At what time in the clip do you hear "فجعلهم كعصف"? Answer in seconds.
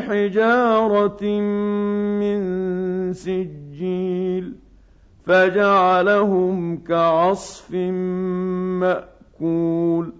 5.26-7.74